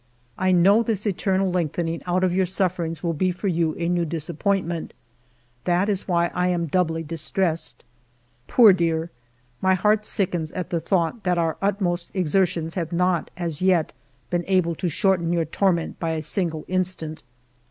[0.35, 4.03] I know this eternal lengthening out of your sufferings will be for you a new
[4.03, 4.93] disappointment,—
[5.65, 7.83] that is why I am doubly distressed....
[8.47, 9.11] Poor dear!
[9.61, 13.93] my heart sickens at the thought that our utmost exertions have not as yet
[14.31, 17.21] been able to shorten your torment by a single instant.